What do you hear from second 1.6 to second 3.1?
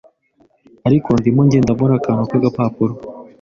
mbona akantu k’agapapuro